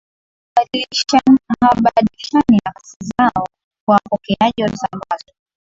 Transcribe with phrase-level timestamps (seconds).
[1.59, 3.47] Hawabadilishani nafasi zao
[3.85, 5.33] kwa wapokeaji waliosambazwa